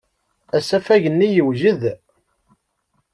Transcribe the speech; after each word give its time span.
Asafag-nni 0.57 1.27
yewjed. 1.35 1.81